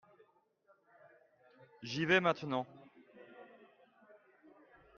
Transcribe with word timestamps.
J'y 1.83 2.07
vais 2.07 2.21
maintenant. 2.21 2.65